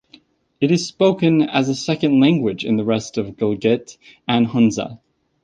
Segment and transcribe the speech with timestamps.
[0.59, 4.99] It is spoken as a second language in the rest of Gilgit and Hunza.